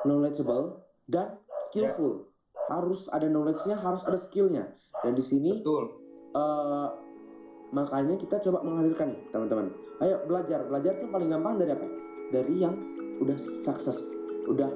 [0.02, 1.38] knowledgeable dan
[1.70, 2.26] skillful.
[2.26, 2.26] Yeah.
[2.68, 5.94] Harus ada knowledge-nya, harus ada skill-nya dan di sini Betul.
[6.34, 6.90] Uh,
[7.70, 9.72] makanya kita coba menghadirkan teman-teman.
[10.00, 10.64] Ayo belajar.
[10.68, 11.86] Belajar tuh paling gampang dari apa?
[12.32, 12.74] Dari yang
[13.18, 14.14] udah sukses,
[14.46, 14.70] udah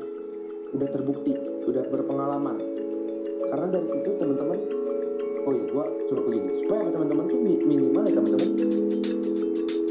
[0.72, 1.36] udah terbukti,
[1.68, 2.56] udah berpengalaman.
[3.52, 4.58] Karena dari situ teman-teman,
[5.44, 8.50] oh iya, gua coba begini supaya teman-teman tuh minimal ya teman-teman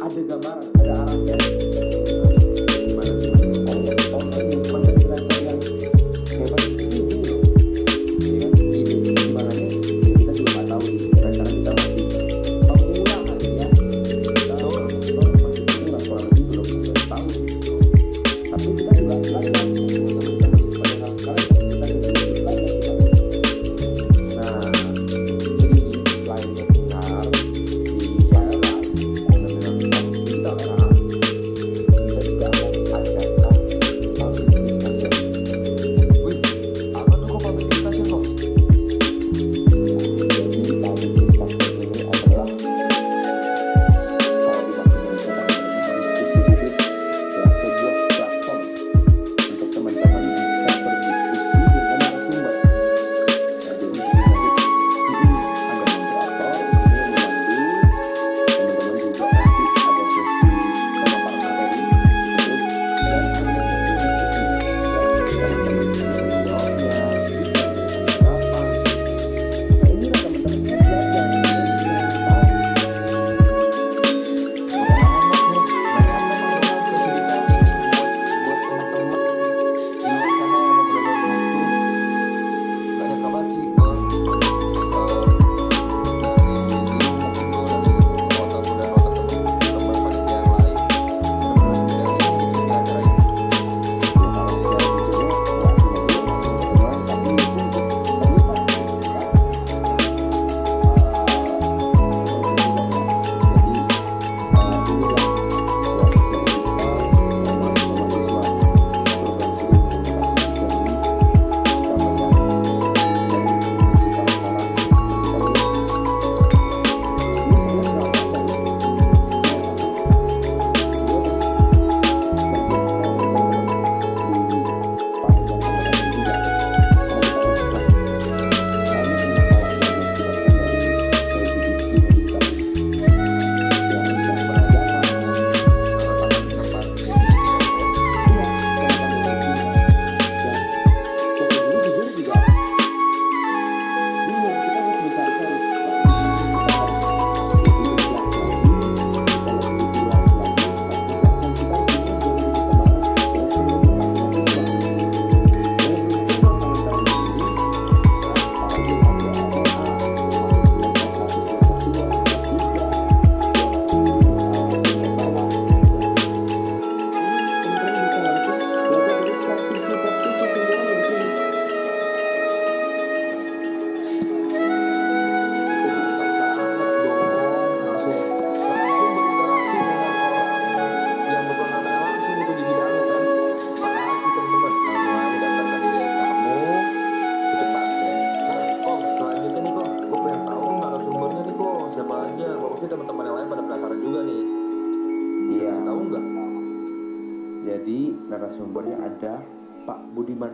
[0.01, 1.37] ada gambaran, ada arahnya.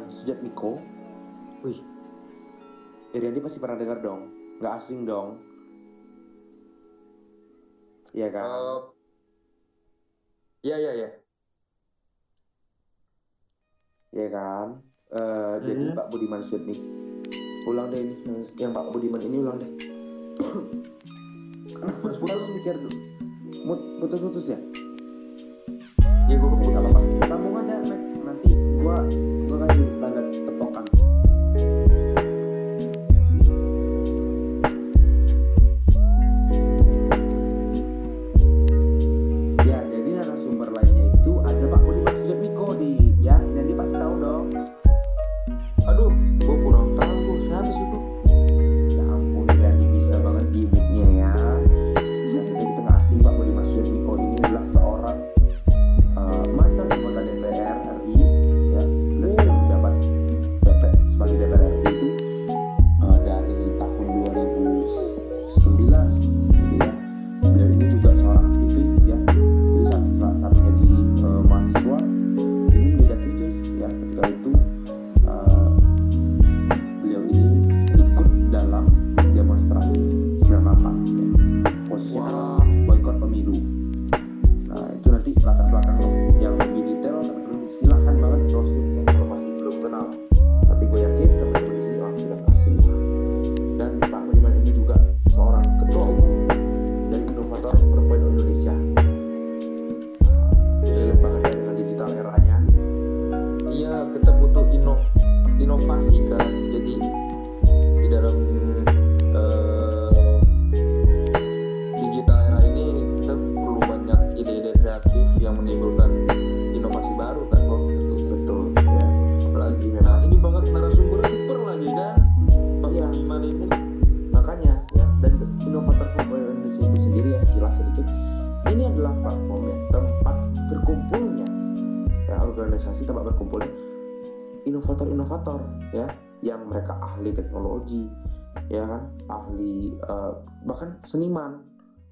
[0.07, 0.79] Budiman Sujatmiko.
[1.67, 1.83] Wih,
[3.11, 4.31] Iriandi pasti pernah dengar dong,
[4.63, 5.35] nggak asing dong.
[8.15, 8.47] Iya kan?
[8.47, 8.79] Uh,
[10.63, 11.09] iya iya iya.
[14.15, 14.67] Iya kan?
[15.11, 15.67] Uh, hmm.
[15.67, 16.87] Jadi Pak Budiman Sujatmiko.
[17.67, 19.71] Ulang deh ini, yang Pak Budiman ini ulang deh.
[21.99, 22.95] Putus-putus mikir dulu.
[23.99, 24.59] Putus-putus ya?
[26.27, 28.51] ya gue kebut apa sambung aja Mac nanti
[28.83, 28.99] gua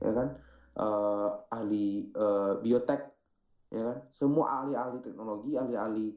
[0.06, 0.28] ya kan?
[0.76, 3.02] Uh, ahli uh, biotek
[3.74, 3.98] ya kan?
[4.14, 6.08] Semua ahli-ahli teknologi ahli-ahli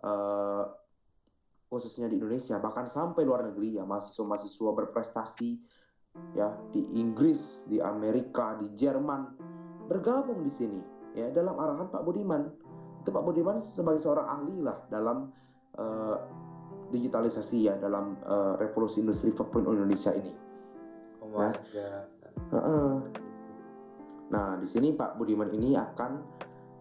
[0.00, 0.64] uh,
[1.68, 5.50] khususnya di Indonesia bahkan sampai luar negeri ya mahasiswa-mahasiswa berprestasi
[6.38, 9.34] ya di Inggris di Amerika di Jerman
[9.90, 10.78] bergabung di sini
[11.18, 12.42] ya dalam arahan Pak Budiman.
[13.02, 15.28] Itu Pak Budiman sebagai seorang ahli lah dalam
[15.76, 16.16] uh,
[16.94, 20.32] digitalisasi ya dalam uh, revolusi industri 4.0 Indonesia ini.
[21.18, 21.50] Oh nah,
[24.32, 26.12] Nah, di sini Pak Budiman ini akan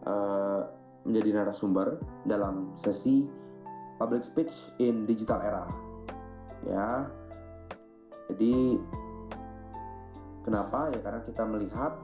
[0.08, 0.62] uh,
[1.04, 3.28] menjadi narasumber dalam sesi
[4.00, 5.66] public speech in digital era.
[6.64, 7.08] Ya.
[8.32, 8.80] Jadi
[10.48, 10.92] kenapa?
[10.96, 12.00] Ya karena kita melihat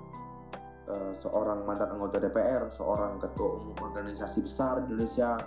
[0.92, 5.40] uh, seorang mantan anggota DPR, seorang ketua umum organisasi besar di Indonesia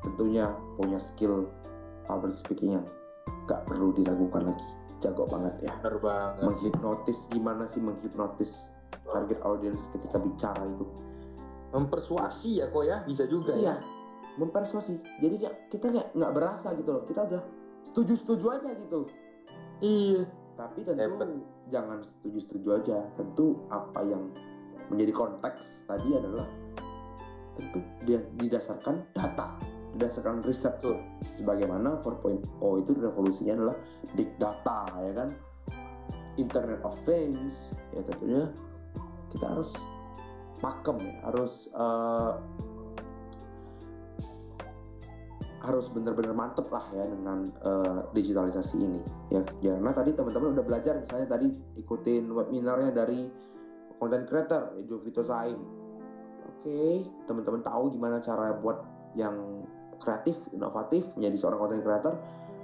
[0.00, 0.48] tentunya
[0.80, 1.52] punya skill
[2.08, 2.86] public speaking yang
[3.44, 4.68] gak perlu diragukan lagi
[5.00, 5.72] jago banget ya.
[5.80, 6.44] Bener banget.
[6.44, 10.86] Menghipnotis gimana sih menghipnotis target audience ketika bicara itu?
[11.70, 13.84] Mempersuasi ya kok ya bisa juga iya, ya.
[14.38, 14.98] mempersuasi.
[15.22, 17.02] Jadi kayak kita kayak nggak berasa gitu loh.
[17.06, 17.42] Kita udah
[17.86, 19.06] setuju-setuju aja gitu.
[19.80, 20.26] Iya.
[20.58, 21.30] Tapi tentu Hebat.
[21.70, 22.98] jangan setuju-setuju aja.
[23.14, 24.28] Tentu apa yang
[24.90, 26.44] menjadi konteks tadi adalah
[27.54, 29.58] tentu dia didasarkan data
[29.94, 30.98] berdasarkan riset tuh
[31.34, 33.76] sebagaimana 4.0 itu revolusinya adalah
[34.14, 35.28] big data ya kan
[36.38, 38.46] Internet of Things ya tentunya
[39.30, 39.74] kita harus
[40.60, 42.36] pakem ya harus uh,
[45.60, 49.44] harus benar-benar mantep lah ya dengan uh, digitalisasi ini ya.
[49.60, 53.28] Karena tadi teman-teman udah belajar misalnya tadi ikutin webinarnya dari
[54.00, 55.60] content creator ya Jovito Saim.
[56.48, 56.94] Oke okay,
[57.28, 58.84] teman-teman tahu gimana cara buat
[59.16, 59.64] yang
[60.00, 62.14] kreatif, inovatif, menjadi seorang content creator?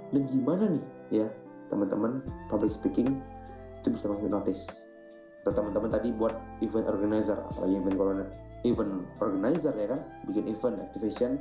[0.09, 0.85] Dan gimana nih
[1.21, 1.27] ya
[1.69, 3.21] teman-teman public speaking
[3.77, 4.86] itu bisa menghipnotis
[5.47, 8.27] atau teman-teman tadi buat event organizer apalagi event
[8.67, 8.91] event
[9.23, 10.01] organizer ya kan?
[10.27, 11.39] Bikin event activation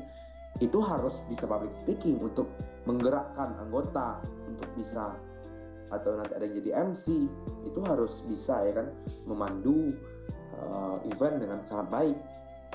[0.62, 2.46] itu harus bisa public speaking untuk
[2.86, 5.18] menggerakkan anggota untuk bisa
[5.90, 7.30] atau nanti ada yang jadi MC
[7.66, 8.86] itu harus bisa ya kan?
[9.26, 9.98] Memandu
[10.54, 12.18] uh, event dengan sangat baik.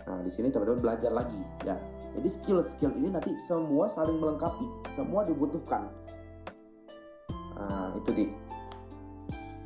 [0.03, 1.79] Nah di sini teman-teman belajar lagi ya.
[2.11, 5.87] Jadi skill-skill ini nanti semua saling melengkapi, semua dibutuhkan.
[7.55, 8.25] Nah, itu di.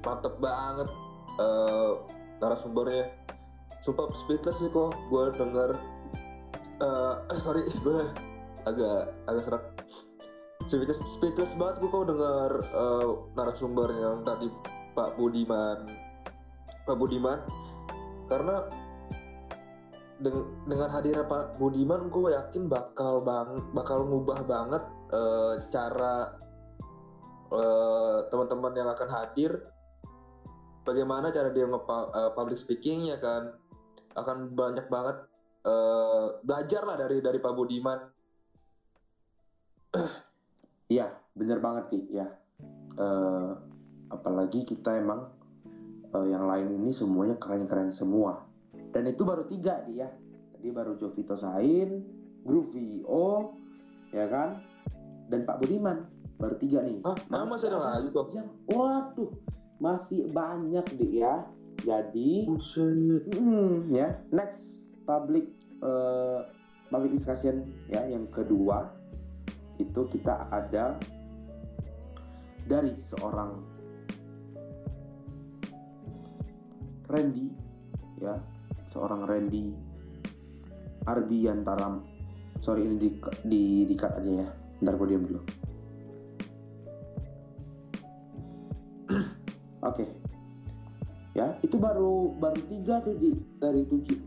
[0.05, 0.85] Mantep banget
[1.39, 2.03] uh,
[2.39, 3.11] narasumbernya.
[3.83, 5.77] Sumpah speechless sih kok gue denger.
[6.81, 8.09] Uh, sorry gue
[8.65, 9.63] agak agak serak.
[10.65, 14.49] Speechless, speechless banget gue kok dengar uh, narasumber yang tadi
[14.97, 15.85] Pak Budiman.
[16.89, 17.39] Pak Budiman.
[18.25, 18.65] Karena
[20.23, 26.31] deng dengan hadirnya Pak Budiman gue yakin bakal bang bakal ngubah banget uh, cara
[27.51, 29.74] uh, teman-teman yang akan hadir
[30.85, 33.51] bagaimana cara dia nge uh, public speaking ya kan.
[34.15, 35.27] Akan banyak banget
[35.67, 37.99] uh, belajar lah dari dari Pak Budiman.
[40.85, 42.01] Iya bener banget ki.
[42.13, 42.29] Ya
[43.01, 43.51] uh,
[44.13, 45.33] apalagi kita emang
[46.13, 48.45] uh, yang lain ini semuanya keren-keren semua.
[48.93, 50.07] Dan itu baru tiga dia
[50.55, 52.05] tadi baru Jovito Sain
[52.45, 53.51] Groovy O
[54.13, 54.61] ya kan?
[55.27, 56.05] Dan Pak Budiman
[56.37, 57.01] baru tiga nih.
[57.03, 58.27] Ah, masih, masih ada lagi kok?
[58.31, 59.31] Yang waduh
[59.79, 61.47] masih banyak deh ya.
[61.85, 65.51] Jadi mm, ya next public
[65.83, 66.47] uh,
[66.89, 68.95] public discussion ya yang kedua
[69.75, 70.95] itu kita ada
[72.65, 73.59] dari seorang
[77.05, 77.47] Randy
[78.17, 78.39] ya
[78.89, 79.75] seorang Randy
[81.05, 82.01] Arbiantaram
[82.63, 83.09] sorry ini di
[83.45, 84.47] di, di aja ya.
[84.81, 85.41] Ntar gue diam dulu
[89.85, 90.09] oke okay.
[91.37, 94.19] ya itu baru baru tiga tuh di dari tujuh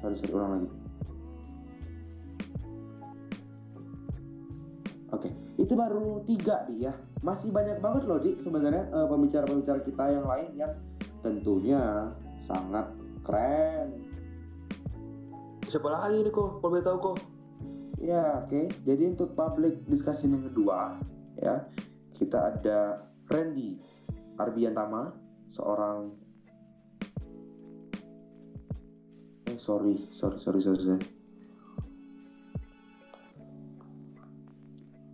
[0.00, 0.70] sorry sorry ulang lagi
[5.14, 5.62] Oke, okay.
[5.62, 6.92] itu baru tiga di ya.
[7.22, 10.72] Masih banyak banget loh di sebenarnya uh, pembicara-pembicara kita yang lain yang
[11.22, 12.10] tentunya
[12.42, 12.90] sangat
[13.26, 14.06] keren
[15.66, 17.16] siapa lagi nih kok kalau tahu kok
[17.98, 18.70] ya oke okay.
[18.86, 20.94] jadi untuk public discussion yang kedua
[21.42, 21.66] ya
[22.14, 23.82] kita ada Randy
[24.36, 25.12] Arbiantama
[25.52, 26.12] seorang
[29.46, 31.06] eh sorry sorry sorry sorry, sorry.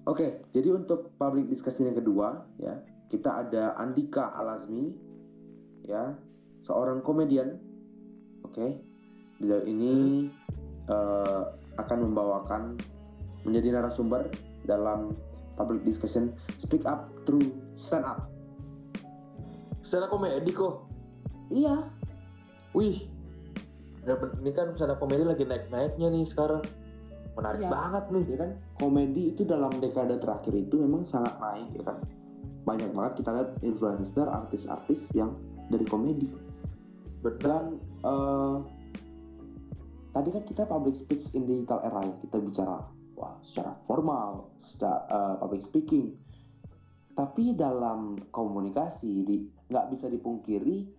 [0.02, 2.74] Oke, jadi untuk public discussion yang kedua ya,
[3.06, 4.98] kita ada Andika Alazmi
[5.86, 6.18] ya,
[6.58, 7.58] seorang komedian
[8.46, 8.70] oke okay?
[9.42, 10.26] beliau ini
[10.88, 12.62] uh, akan membawakan
[13.42, 14.30] menjadi narasumber
[14.62, 15.12] dalam
[15.58, 18.31] public discussion speak up through stand up
[19.82, 20.86] stand up komedi kok.
[21.50, 21.90] Iya.
[22.72, 23.10] Wih.
[24.06, 26.62] Ini kan stand up komedi lagi naik-naiknya nih sekarang.
[27.34, 27.70] Menarik iya.
[27.70, 28.50] banget nih ya kan?
[28.78, 31.98] Komedi itu dalam dekade terakhir itu memang sangat naik ya kan?
[32.62, 35.34] Banyak banget kita lihat influencer artis-artis yang
[35.68, 36.30] dari komedi.
[37.22, 38.62] Dan uh,
[40.12, 42.84] tadi kan kita public speech in digital era ya kita bicara
[43.16, 46.12] wah secara formal secara uh, public speaking
[47.22, 50.90] tapi dalam komunikasi di nggak bisa dipungkiri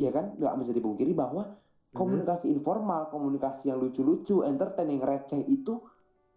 [0.00, 1.92] ya kan nggak bisa dipungkiri bahwa mm-hmm.
[1.92, 5.76] komunikasi informal komunikasi yang lucu-lucu entertaining receh itu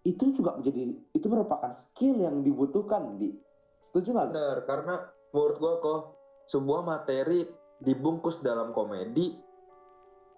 [0.03, 3.39] itu juga menjadi itu merupakan skill yang dibutuhkan di
[3.79, 4.27] setuju nggak?
[4.35, 4.95] Benar karena
[5.31, 6.01] menurut gua kok
[6.51, 7.47] sebuah materi
[7.79, 9.31] dibungkus dalam komedi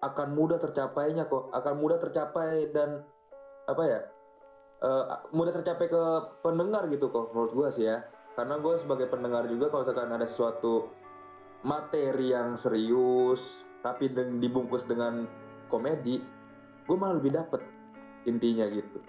[0.06, 3.02] akan mudah tercapainya kok akan mudah tercapai dan
[3.66, 4.00] apa ya
[4.84, 6.04] uh, mudah tercapai ke
[6.44, 8.04] pendengar gitu kok menurut gue sih ya.
[8.34, 10.90] Karena gue sebagai pendengar juga kalau misalkan ada sesuatu
[11.64, 15.24] materi yang serius tapi dibungkus dengan
[15.72, 16.20] komedi
[16.84, 17.64] gue malah lebih dapet
[18.28, 19.00] intinya gitu.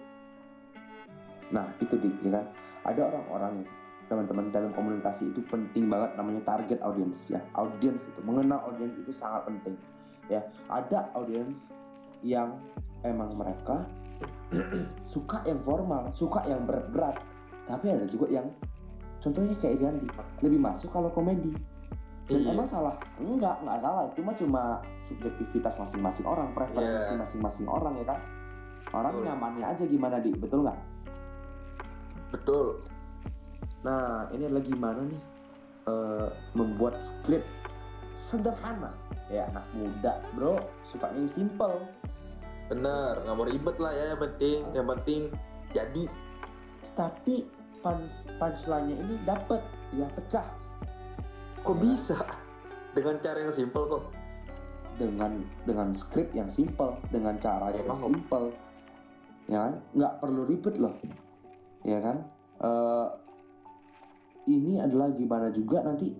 [1.52, 2.46] Nah itu di ya kan?
[2.86, 3.70] Ada orang-orang yang
[4.06, 7.42] teman-teman dalam komunikasi itu penting banget namanya target audience ya.
[7.58, 9.76] Audience itu mengenal audience itu sangat penting
[10.30, 10.40] ya.
[10.70, 11.74] Ada audience
[12.24, 12.56] yang
[13.04, 13.84] emang mereka
[15.16, 17.16] suka yang formal suka yang berat-berat
[17.66, 18.46] tapi ada juga yang
[19.18, 20.08] contohnya kayak Gandhi
[20.44, 21.52] lebih masuk kalau komedi
[22.26, 22.50] dan iya.
[22.50, 24.62] emang salah enggak enggak salah cuma cuma
[25.06, 27.20] subjektivitas masing-masing orang preferensi yeah.
[27.22, 28.20] masing-masing orang ya kan
[28.94, 29.26] orang betul.
[29.30, 30.78] nyamannya aja gimana di betul nggak
[32.34, 32.82] betul
[33.86, 35.22] Nah, ini adalah gimana nih
[35.86, 37.46] uh, membuat skrip
[38.18, 38.90] sederhana.
[39.30, 41.86] Ya, anak muda, bro, sukanya yang simple.
[42.66, 44.72] Bener, nggak mau ribet lah ya, yang penting, uh.
[44.74, 45.20] yang penting
[45.70, 46.04] jadi.
[46.96, 47.34] Tapi
[47.84, 49.62] punch punchline-nya ini dapat,
[49.94, 50.46] ya pecah.
[51.62, 51.82] Kok ya.
[51.82, 52.18] bisa?
[52.96, 54.04] Dengan cara yang simple kok.
[54.96, 55.32] Dengan
[55.68, 58.00] dengan skrip yang simple, dengan cara yang oh.
[58.00, 58.46] simple.
[59.46, 59.74] Ya kan?
[59.94, 60.94] Nggak perlu ribet loh.
[61.86, 62.26] Ya kan?
[62.56, 63.06] Uh,
[64.46, 66.14] ini adalah gimana juga nanti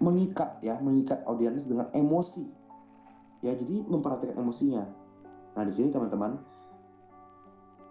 [0.00, 2.46] mengikat ya, mengikat audiens dengan emosi.
[3.44, 4.84] Ya, jadi memperhatikan emosinya.
[5.56, 6.36] Nah, di sini teman-teman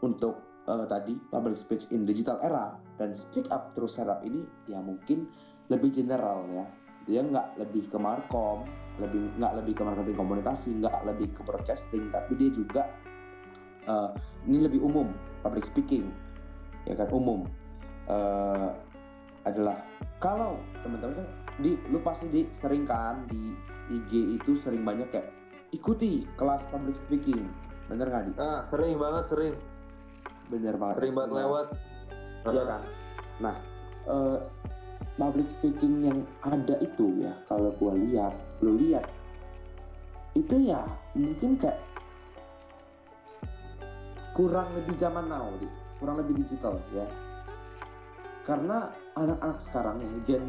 [0.05, 4.77] untuk uh, tadi public speech in digital era dan speak up terus serap ini ya
[4.77, 5.25] mungkin
[5.73, 6.65] lebih general ya.
[7.05, 12.07] Dia nggak lebih ke markom lebih nggak lebih ke marketing komunikasi nggak lebih ke broadcasting
[12.15, 12.87] tapi dia juga
[13.91, 14.15] uh,
[14.47, 15.11] ini lebih umum
[15.43, 16.09] public speaking
[16.85, 17.49] ya kan umum.
[18.05, 18.69] Uh,
[19.45, 19.81] adalah
[20.17, 21.27] kalau teman-teman kan
[21.61, 23.53] di lu pasti di sering kan di
[23.93, 25.29] IG itu sering banyak kayak
[25.75, 27.51] ikuti kelas public speaking.
[27.91, 28.33] Bener nggak di?
[28.39, 29.55] Ah sering banget sering.
[30.47, 30.95] Bener banget.
[31.03, 31.67] Sering banget lewat.
[32.47, 32.81] Iya kan?
[33.43, 33.55] Nah
[34.07, 34.39] uh,
[35.19, 39.03] public speaking yang ada itu ya kalau gua lihat lu lihat
[40.35, 40.83] itu ya
[41.15, 41.79] mungkin kayak
[44.31, 45.67] kurang lebih zaman now di.
[45.95, 47.07] Kurang lebih digital ya.
[48.43, 50.43] Karena anak-anak sekarang ya Gen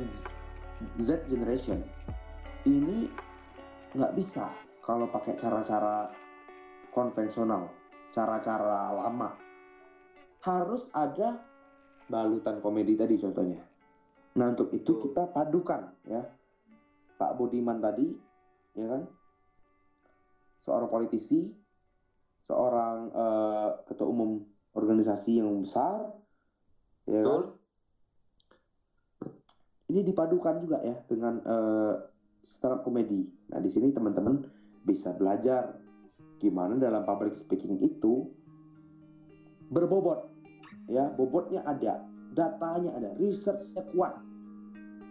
[1.01, 1.81] Z generation
[2.67, 3.09] ini
[3.97, 4.51] nggak bisa
[4.87, 6.07] kalau pakai cara-cara
[6.95, 7.67] konvensional
[8.15, 9.35] cara-cara lama
[10.47, 11.43] harus ada
[12.07, 13.61] balutan komedi tadi contohnya.
[14.39, 16.23] Nah untuk itu kita padukan ya.
[17.17, 18.15] Pak Budiman tadi
[18.79, 19.03] ya kan?
[20.63, 21.51] Seorang politisi,
[22.47, 24.43] seorang uh, ketua umum
[24.77, 26.15] organisasi yang besar,
[27.09, 27.43] ya kan?
[29.87, 31.95] Ini dipadukan juga ya dengan uh,
[32.43, 33.27] stand up komedi.
[33.51, 34.56] Nah di sini teman-teman
[34.87, 35.83] bisa belajar
[36.39, 38.31] gimana dalam public speaking itu
[39.67, 40.31] berbobot,
[40.87, 44.15] ya bobotnya ada, datanya ada, researchnya kuat,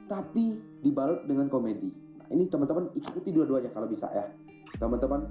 [0.08, 1.92] tapi dibalut dengan komedi.
[1.92, 4.26] Nah, ini teman-teman ikuti dua-duanya kalau bisa ya.
[4.80, 5.28] Teman-teman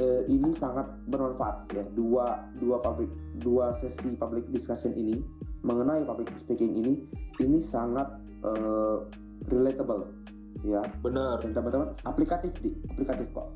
[0.00, 1.84] eh, ini sangat bermanfaat ya.
[1.92, 5.20] Dua dua public dua sesi public discussion ini
[5.60, 6.92] mengenai public speaking ini
[7.44, 8.08] ini sangat
[8.40, 8.96] eh,
[9.52, 10.17] relatable
[10.66, 10.82] ya.
[11.02, 11.42] Benar.
[11.42, 13.48] Dan teman-teman aplikatif di aplikatif kok.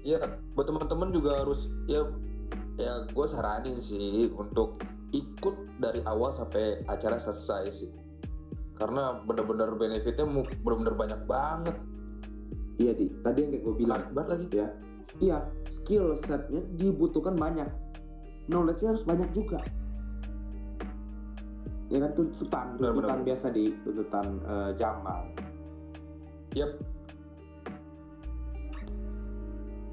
[0.00, 2.08] Iya, buat teman-teman juga harus ya
[2.80, 4.80] ya gue saranin sih untuk
[5.12, 7.90] ikut dari awal sampai acara selesai sih.
[8.80, 10.24] Karena benar-benar benefitnya
[10.64, 11.76] benar-benar banyak banget.
[12.80, 14.02] Iya di tadi yang kayak gue bilang.
[14.16, 14.46] Banget lagi.
[14.56, 14.68] Ya
[15.20, 15.38] iya
[15.68, 17.68] skill setnya dibutuhkan banyak.
[18.48, 19.60] Knowledge-nya harus banyak juga
[21.90, 23.26] ya kan tuntutan tuntutan benar, benar.
[23.26, 25.34] biasa di tuntutan uh, zaman
[26.54, 26.78] yep.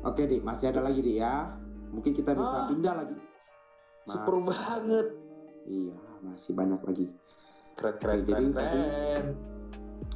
[0.08, 1.52] Oke di masih ada lagi di ya.
[1.92, 3.18] Mungkin kita bisa ah, pindah lagi.
[4.08, 5.08] Masih, super banget.
[5.68, 7.06] Iya masih banyak lagi.
[7.76, 9.26] Keren keren Oke, keren, jadi keren.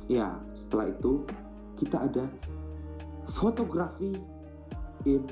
[0.07, 1.27] ya setelah itu
[1.75, 2.25] kita ada
[3.35, 4.15] fotografi
[5.03, 5.27] in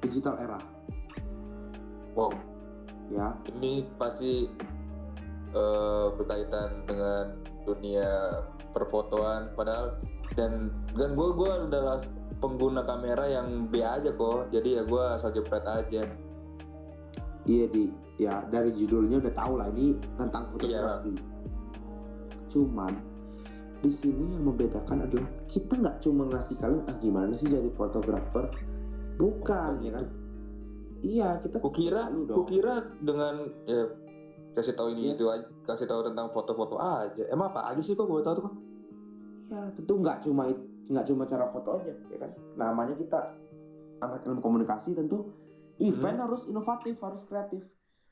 [0.00, 0.60] digital era.
[2.16, 2.32] Wow.
[3.12, 3.36] Ya.
[3.60, 4.48] Ini pasti
[5.52, 8.08] uh, berkaitan dengan dunia
[8.72, 10.00] perfotoan padahal
[10.36, 12.04] dan dan gue gue adalah
[12.38, 16.02] pengguna kamera yang B aja kok jadi ya gue asal jepret aja.
[17.48, 17.84] Iya di.
[18.18, 21.14] Ya dari judulnya udah tahu lah ini tentang fotografi.
[21.14, 21.22] Iya.
[22.50, 22.92] Cuman
[23.78, 28.50] di sini yang membedakan adalah kita nggak cuma ngasih kalian ah gimana sih jadi fotografer?
[29.22, 30.06] Bukan ya kan?
[31.02, 33.86] iya kita kukira kukira dengan ya
[34.58, 35.16] kasih tahu ini ya.
[35.16, 38.44] itu aja kasih tahu tentang foto-foto aja emang apa aja sih kok gue tahu tuh
[38.50, 38.54] kok
[39.48, 40.42] ya tentu nggak cuma
[40.90, 43.18] nggak cuma cara foto aja ya kan namanya kita
[44.02, 45.30] anak ilmu komunikasi tentu
[45.78, 46.24] event hmm.
[46.26, 47.62] harus inovatif harus kreatif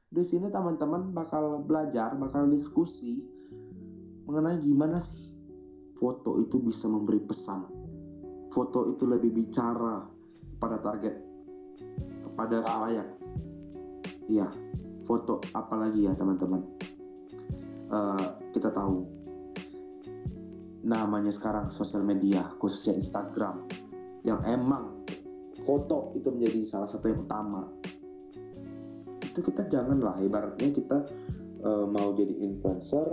[0.06, 3.26] di sini teman-teman bakal belajar bakal diskusi
[4.26, 5.26] mengenai gimana sih
[5.96, 7.64] foto itu bisa memberi pesan.
[8.52, 10.04] Foto itu lebih bicara
[10.60, 11.14] pada target,
[12.24, 13.08] kepada kalayak.
[14.28, 14.48] Iya,
[15.06, 16.62] foto apalagi ya teman-teman.
[17.86, 19.06] Uh, kita tahu
[20.86, 23.66] namanya sekarang sosial media, khususnya Instagram,
[24.26, 25.06] yang emang
[25.62, 27.66] foto itu menjadi salah satu yang utama.
[29.22, 30.98] Itu kita janganlah ibaratnya kita
[31.62, 33.06] uh, mau jadi influencer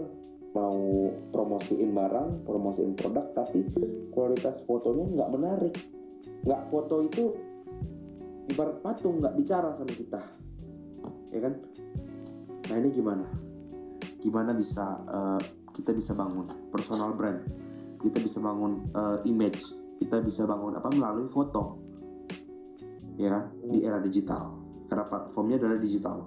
[0.54, 3.66] mau promosiin barang, promosiin produk, tapi
[4.14, 5.76] kualitas fotonya nggak menarik.
[6.46, 7.34] Nggak foto itu
[8.54, 10.22] ibarat patung nggak bicara sama kita,
[11.34, 11.54] ya kan?
[12.74, 13.21] Nah ini gimana?
[14.17, 15.38] Gimana bisa uh,
[15.69, 17.45] kita bisa bangun personal brand,
[18.01, 19.61] kita bisa bangun uh, image,
[20.01, 21.78] kita bisa bangun apa melalui foto,
[23.21, 23.53] ya kan?
[23.61, 24.57] Di era digital,
[24.89, 26.17] karena platformnya adalah digital.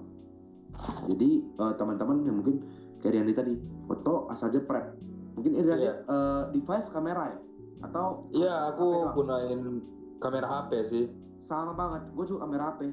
[1.03, 2.63] Jadi uh, teman-teman yang mungkin
[3.03, 4.95] kayak Riandi tadi foto asal jepret
[5.37, 5.77] mungkin ini yeah.
[5.77, 5.93] Iya.
[6.09, 7.39] uh, device kamera ya
[7.85, 9.85] atau iya yeah, aku gunain
[10.17, 11.05] kamera HP sih
[11.45, 12.89] sama banget gue juga kamera HP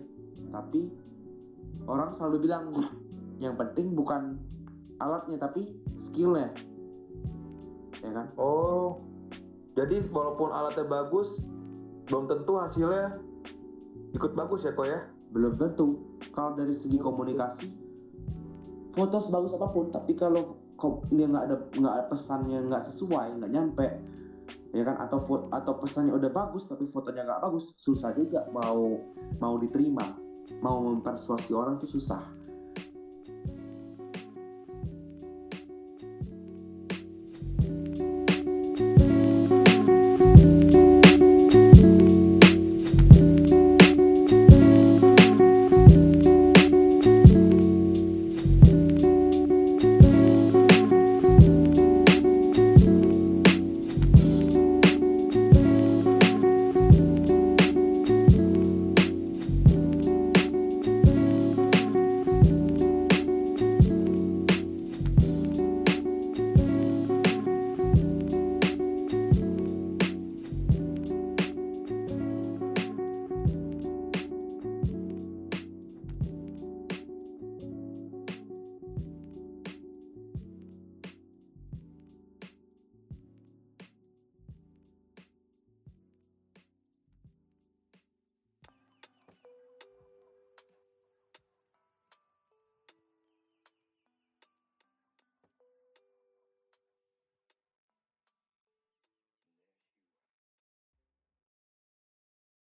[0.52, 0.92] tapi
[1.88, 2.68] orang selalu bilang
[3.42, 4.38] yang penting bukan
[5.02, 6.54] alatnya tapi skillnya.
[8.02, 8.26] Ya kan?
[8.38, 9.00] Oh
[9.74, 11.42] jadi walaupun alatnya bagus
[12.06, 13.18] belum tentu hasilnya
[14.14, 15.02] ikut bagus ya kok ya?
[15.34, 16.18] Belum tentu.
[16.30, 17.82] Kalau dari segi komunikasi
[18.94, 20.54] foto sebagus apa pun tapi kalau
[21.10, 23.86] dia nggak ada nggak pesannya nggak sesuai nggak nyampe
[24.70, 25.02] ya kan?
[25.02, 28.94] Atau foto, atau pesannya udah bagus tapi fotonya nggak bagus susah juga mau
[29.42, 30.22] mau diterima.
[30.60, 32.43] Mau mempersuasi orang tuh susah